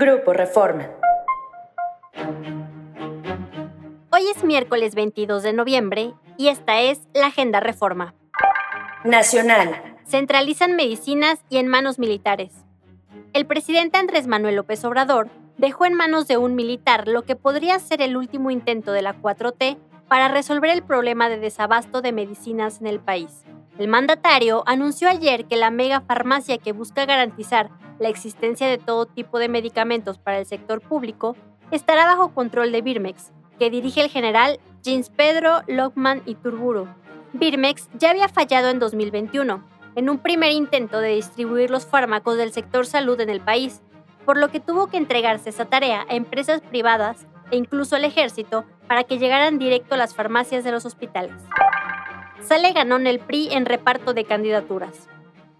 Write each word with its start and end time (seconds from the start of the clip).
Grupo 0.00 0.32
Reforma. 0.32 0.88
Hoy 4.12 4.22
es 4.32 4.44
miércoles 4.44 4.94
22 4.94 5.42
de 5.42 5.52
noviembre 5.52 6.14
y 6.36 6.50
esta 6.50 6.80
es 6.80 7.00
la 7.14 7.26
Agenda 7.26 7.58
Reforma. 7.58 8.14
Nacional. 9.02 9.96
Centralizan 10.06 10.76
medicinas 10.76 11.40
y 11.50 11.56
en 11.56 11.66
manos 11.66 11.98
militares. 11.98 12.52
El 13.32 13.44
presidente 13.44 13.98
Andrés 13.98 14.28
Manuel 14.28 14.54
López 14.54 14.84
Obrador 14.84 15.30
dejó 15.56 15.84
en 15.84 15.94
manos 15.94 16.28
de 16.28 16.36
un 16.36 16.54
militar 16.54 17.08
lo 17.08 17.22
que 17.22 17.34
podría 17.34 17.76
ser 17.80 18.00
el 18.00 18.16
último 18.16 18.52
intento 18.52 18.92
de 18.92 19.02
la 19.02 19.20
4T 19.20 19.78
para 20.06 20.28
resolver 20.28 20.70
el 20.70 20.84
problema 20.84 21.28
de 21.28 21.38
desabasto 21.38 22.02
de 22.02 22.12
medicinas 22.12 22.80
en 22.80 22.86
el 22.86 23.00
país. 23.00 23.47
El 23.78 23.86
mandatario 23.86 24.64
anunció 24.66 25.08
ayer 25.08 25.44
que 25.44 25.54
la 25.54 25.70
mega 25.70 26.00
farmacia 26.00 26.58
que 26.58 26.72
busca 26.72 27.06
garantizar 27.06 27.70
la 28.00 28.08
existencia 28.08 28.66
de 28.66 28.76
todo 28.76 29.06
tipo 29.06 29.38
de 29.38 29.48
medicamentos 29.48 30.18
para 30.18 30.40
el 30.40 30.46
sector 30.46 30.80
público 30.80 31.36
estará 31.70 32.04
bajo 32.04 32.34
control 32.34 32.72
de 32.72 32.82
Birmex, 32.82 33.30
que 33.56 33.70
dirige 33.70 34.00
el 34.00 34.10
general 34.10 34.58
James 34.84 35.10
Pedro 35.10 35.62
Lockman 35.68 36.22
y 36.26 36.34
Turburo. 36.34 36.88
Birmex 37.34 37.88
ya 37.94 38.10
había 38.10 38.28
fallado 38.28 38.68
en 38.68 38.80
2021, 38.80 39.62
en 39.94 40.10
un 40.10 40.18
primer 40.18 40.50
intento 40.50 41.00
de 41.00 41.14
distribuir 41.14 41.70
los 41.70 41.86
fármacos 41.86 42.36
del 42.36 42.52
sector 42.52 42.84
salud 42.84 43.20
en 43.20 43.30
el 43.30 43.40
país, 43.40 43.80
por 44.24 44.38
lo 44.38 44.48
que 44.48 44.58
tuvo 44.58 44.88
que 44.88 44.96
entregarse 44.96 45.50
esa 45.50 45.66
tarea 45.66 46.04
a 46.08 46.16
empresas 46.16 46.62
privadas 46.62 47.28
e 47.52 47.56
incluso 47.56 47.94
al 47.94 48.04
ejército 48.04 48.64
para 48.88 49.04
que 49.04 49.18
llegaran 49.18 49.60
directo 49.60 49.94
a 49.94 49.98
las 49.98 50.16
farmacias 50.16 50.64
de 50.64 50.72
los 50.72 50.84
hospitales 50.84 51.44
sale 52.42 52.72
ganón 52.72 53.06
el 53.06 53.18
PRI 53.18 53.48
en 53.52 53.66
reparto 53.66 54.14
de 54.14 54.24
candidaturas. 54.24 55.08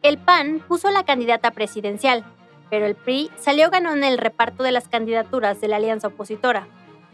El 0.02 0.18
PAN 0.18 0.62
puso 0.66 0.90
la 0.90 1.04
candidata 1.04 1.50
presidencial, 1.50 2.24
pero 2.70 2.86
el 2.86 2.94
PRI 2.94 3.30
salió 3.36 3.70
ganón 3.70 3.98
en 3.98 4.12
el 4.12 4.18
reparto 4.18 4.62
de 4.62 4.72
las 4.72 4.88
candidaturas 4.88 5.60
de 5.60 5.68
la 5.68 5.76
alianza 5.76 6.08
opositora. 6.08 6.68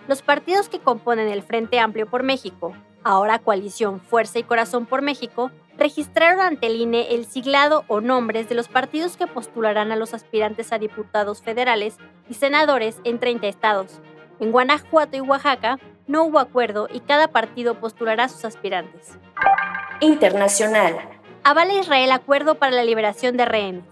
Los 0.07 0.23
partidos 0.23 0.69
que 0.69 0.81
componen 0.81 1.29
el 1.29 1.43
Frente 1.43 1.79
Amplio 1.79 2.07
por 2.07 2.23
México, 2.23 2.75
ahora 3.03 3.39
coalición 3.39 4.01
Fuerza 4.01 4.39
y 4.39 4.43
Corazón 4.43 4.87
por 4.87 5.01
México, 5.03 5.51
registraron 5.79 6.41
ante 6.41 6.67
el 6.67 6.77
INE 6.77 7.15
el 7.15 7.25
siglado 7.25 7.85
o 7.89 8.01
nombres 8.01 8.49
de 8.49 8.55
los 8.55 8.69
partidos 8.69 9.17
que 9.17 9.27
postularán 9.27 9.93
a 9.93 9.97
los 9.97 10.15
aspirantes 10.15 10.73
a 10.73 10.79
diputados 10.79 11.43
federales 11.43 11.97
y 12.29 12.35
senadores 12.35 13.01
en 13.05 13.19
30 13.19 13.47
estados. 13.47 14.01
En 14.41 14.53
Guanajuato 14.53 15.17
y 15.17 15.21
Oaxaca 15.21 15.79
no 16.07 16.25
hubo 16.25 16.39
acuerdo 16.39 16.89
y 16.93 17.01
cada 17.01 17.29
partido 17.29 17.81
postulará 17.81 18.25
a 18.25 18.29
sus 18.29 18.45
aspirantes. 18.45 19.19
Internacional. 20.01 20.97
Avala 21.45 21.75
Israel 21.75 22.13
acuerdo 22.13 22.57
para 22.57 22.73
la 22.73 22.85
liberación 22.85 23.37
de 23.37 23.45
rehenes. 23.45 23.85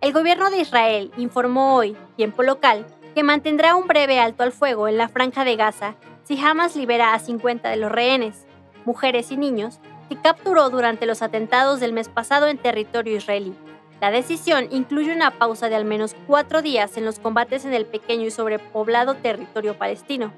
El 0.00 0.12
gobierno 0.12 0.50
de 0.50 0.58
Israel 0.58 1.12
informó 1.16 1.76
hoy, 1.76 1.96
tiempo 2.16 2.42
local, 2.42 2.86
que 3.14 3.22
mantendrá 3.22 3.76
un 3.76 3.86
breve 3.86 4.20
alto 4.20 4.42
al 4.42 4.52
fuego 4.52 4.88
en 4.88 4.98
la 4.98 5.08
franja 5.08 5.44
de 5.44 5.56
Gaza 5.56 5.94
si 6.24 6.38
Hamas 6.42 6.74
libera 6.76 7.14
a 7.14 7.18
50 7.18 7.68
de 7.68 7.76
los 7.76 7.92
rehenes, 7.92 8.46
mujeres 8.84 9.30
y 9.30 9.36
niños, 9.36 9.80
que 10.08 10.16
capturó 10.16 10.70
durante 10.70 11.06
los 11.06 11.22
atentados 11.22 11.80
del 11.80 11.92
mes 11.92 12.08
pasado 12.08 12.46
en 12.46 12.58
territorio 12.58 13.16
israelí. 13.16 13.54
La 14.00 14.10
decisión 14.10 14.68
incluye 14.70 15.14
una 15.14 15.30
pausa 15.30 15.68
de 15.68 15.76
al 15.76 15.84
menos 15.84 16.16
cuatro 16.26 16.62
días 16.62 16.96
en 16.96 17.04
los 17.04 17.18
combates 17.18 17.64
en 17.64 17.74
el 17.74 17.86
pequeño 17.86 18.26
y 18.26 18.30
sobrepoblado 18.30 19.14
territorio 19.14 19.78
palestino. 19.78 20.32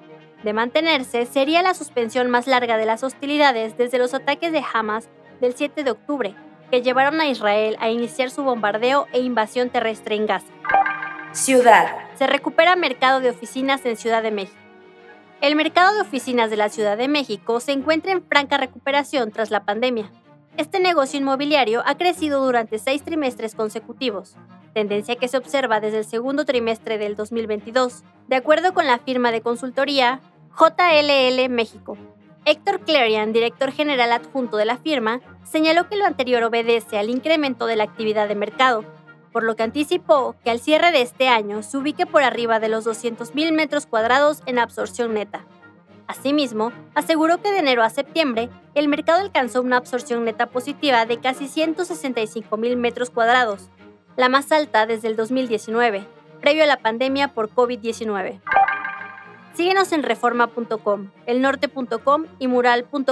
De 0.46 0.52
mantenerse, 0.52 1.26
sería 1.26 1.60
la 1.60 1.74
suspensión 1.74 2.30
más 2.30 2.46
larga 2.46 2.76
de 2.76 2.86
las 2.86 3.02
hostilidades 3.02 3.76
desde 3.76 3.98
los 3.98 4.14
ataques 4.14 4.52
de 4.52 4.62
Hamas 4.72 5.08
del 5.40 5.56
7 5.56 5.82
de 5.82 5.90
octubre, 5.90 6.36
que 6.70 6.82
llevaron 6.82 7.20
a 7.20 7.26
Israel 7.26 7.76
a 7.80 7.90
iniciar 7.90 8.30
su 8.30 8.44
bombardeo 8.44 9.08
e 9.12 9.18
invasión 9.18 9.70
terrestre 9.70 10.14
en 10.14 10.26
Gaza. 10.26 10.46
Ciudad. 11.32 11.96
Se 12.14 12.28
recupera 12.28 12.76
mercado 12.76 13.18
de 13.18 13.30
oficinas 13.30 13.84
en 13.86 13.96
Ciudad 13.96 14.22
de 14.22 14.30
México. 14.30 14.60
El 15.40 15.56
mercado 15.56 15.92
de 15.96 16.02
oficinas 16.02 16.48
de 16.48 16.58
la 16.58 16.68
Ciudad 16.68 16.96
de 16.96 17.08
México 17.08 17.58
se 17.58 17.72
encuentra 17.72 18.12
en 18.12 18.22
franca 18.22 18.56
recuperación 18.56 19.32
tras 19.32 19.50
la 19.50 19.64
pandemia. 19.64 20.12
Este 20.56 20.78
negocio 20.78 21.18
inmobiliario 21.18 21.82
ha 21.84 21.96
crecido 21.96 22.44
durante 22.44 22.78
seis 22.78 23.02
trimestres 23.02 23.56
consecutivos, 23.56 24.36
tendencia 24.74 25.16
que 25.16 25.26
se 25.26 25.38
observa 25.38 25.80
desde 25.80 25.98
el 25.98 26.04
segundo 26.04 26.44
trimestre 26.44 26.98
del 26.98 27.16
2022, 27.16 28.04
de 28.28 28.36
acuerdo 28.36 28.74
con 28.74 28.86
la 28.86 28.98
firma 28.98 29.32
de 29.32 29.40
consultoría 29.40 30.20
JLL 30.58 31.50
México. 31.50 31.98
Héctor 32.46 32.80
Clarion, 32.80 33.34
director 33.34 33.72
general 33.72 34.10
adjunto 34.12 34.56
de 34.56 34.64
la 34.64 34.78
firma, 34.78 35.20
señaló 35.44 35.86
que 35.88 35.96
lo 35.96 36.06
anterior 36.06 36.42
obedece 36.44 36.98
al 36.98 37.10
incremento 37.10 37.66
de 37.66 37.76
la 37.76 37.84
actividad 37.84 38.26
de 38.26 38.36
mercado, 38.36 38.82
por 39.32 39.42
lo 39.42 39.54
que 39.54 39.64
anticipó 39.64 40.34
que 40.42 40.50
al 40.50 40.60
cierre 40.60 40.92
de 40.92 41.02
este 41.02 41.28
año 41.28 41.62
se 41.62 41.76
ubique 41.76 42.06
por 42.06 42.22
arriba 42.22 42.58
de 42.58 42.70
los 42.70 42.86
200.000 42.86 43.52
metros 43.52 43.84
cuadrados 43.84 44.42
en 44.46 44.58
absorción 44.58 45.12
neta. 45.12 45.44
Asimismo, 46.06 46.72
aseguró 46.94 47.42
que 47.42 47.50
de 47.50 47.58
enero 47.58 47.82
a 47.82 47.90
septiembre 47.90 48.48
el 48.74 48.88
mercado 48.88 49.20
alcanzó 49.20 49.60
una 49.60 49.76
absorción 49.76 50.24
neta 50.24 50.46
positiva 50.46 51.04
de 51.04 51.18
casi 51.18 51.48
165 51.48 52.56
mil 52.56 52.78
metros 52.78 53.10
cuadrados, 53.10 53.68
la 54.16 54.30
más 54.30 54.50
alta 54.52 54.86
desde 54.86 55.08
el 55.08 55.16
2019, 55.16 56.06
previo 56.40 56.62
a 56.62 56.66
la 56.66 56.78
pandemia 56.78 57.34
por 57.34 57.50
COVID-19. 57.50 58.40
Síguenos 59.56 59.92
en 59.92 60.02
reforma.com, 60.02 61.08
elnorte.com 61.24 62.26
y 62.38 62.46
mural.com.mx. 62.46 63.06